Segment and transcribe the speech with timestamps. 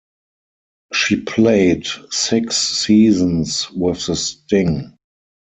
[0.93, 4.97] She played six seasons with the Sting.